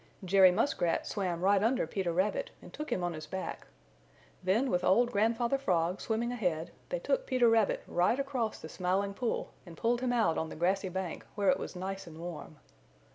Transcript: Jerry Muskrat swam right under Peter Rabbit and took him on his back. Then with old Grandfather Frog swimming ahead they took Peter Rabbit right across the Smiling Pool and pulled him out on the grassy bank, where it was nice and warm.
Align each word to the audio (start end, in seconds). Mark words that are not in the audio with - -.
Jerry 0.25 0.49
Muskrat 0.49 1.05
swam 1.05 1.41
right 1.41 1.63
under 1.63 1.85
Peter 1.85 2.11
Rabbit 2.11 2.49
and 2.59 2.73
took 2.73 2.91
him 2.91 3.03
on 3.03 3.13
his 3.13 3.27
back. 3.27 3.67
Then 4.41 4.71
with 4.71 4.83
old 4.83 5.11
Grandfather 5.11 5.59
Frog 5.59 6.01
swimming 6.01 6.31
ahead 6.31 6.71
they 6.89 6.97
took 6.97 7.27
Peter 7.27 7.47
Rabbit 7.47 7.83
right 7.85 8.19
across 8.19 8.57
the 8.57 8.67
Smiling 8.67 9.13
Pool 9.13 9.51
and 9.63 9.77
pulled 9.77 10.01
him 10.01 10.11
out 10.11 10.39
on 10.39 10.49
the 10.49 10.55
grassy 10.55 10.89
bank, 10.89 11.23
where 11.35 11.49
it 11.51 11.59
was 11.59 11.75
nice 11.75 12.07
and 12.07 12.17
warm. 12.17 12.57